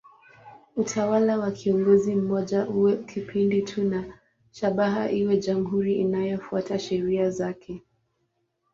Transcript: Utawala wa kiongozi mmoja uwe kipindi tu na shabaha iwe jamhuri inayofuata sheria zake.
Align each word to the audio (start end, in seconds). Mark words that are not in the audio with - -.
Utawala 0.75 1.37
wa 1.37 1.51
kiongozi 1.51 2.15
mmoja 2.15 2.67
uwe 2.69 2.97
kipindi 2.97 3.61
tu 3.61 3.83
na 3.83 4.19
shabaha 4.51 5.11
iwe 5.11 5.37
jamhuri 5.37 5.93
inayofuata 5.95 6.79
sheria 6.79 7.29
zake. 7.29 7.83